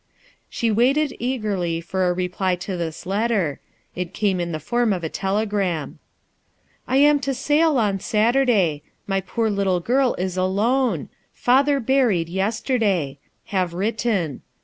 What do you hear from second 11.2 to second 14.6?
Father buried yesterday. Have written.